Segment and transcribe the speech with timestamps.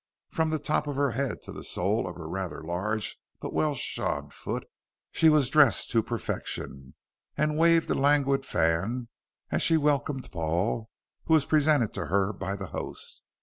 [0.29, 3.75] From the top of her head to the sole of her rather large but well
[3.75, 4.65] shod foot,
[5.11, 6.95] she was dressed to perfection,
[7.37, 9.09] and waved a languid fan
[9.51, 10.89] as she welcomed Paul,
[11.25, 13.23] who was presented to her by the host.